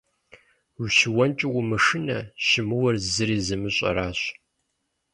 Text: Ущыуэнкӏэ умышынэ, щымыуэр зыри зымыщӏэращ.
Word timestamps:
Ущыуэнкӏэ 0.81 1.47
умышынэ, 1.57 2.19
щымыуэр 2.45 2.95
зыри 3.11 3.37
зымыщӏэращ. 3.45 4.19